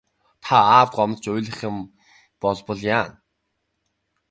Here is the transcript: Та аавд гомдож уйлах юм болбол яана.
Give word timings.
Та 0.43 0.55
аавд 0.75 0.93
гомдож 0.97 1.25
уйлах 1.33 1.59
юм 1.69 1.77
болбол 2.41 2.79
яана. 2.97 3.15